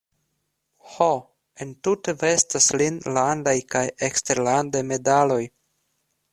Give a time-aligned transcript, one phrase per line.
[0.93, 1.09] Ho,
[1.65, 5.41] entute vestas lin landaj kaj eksterlandaj medaloj.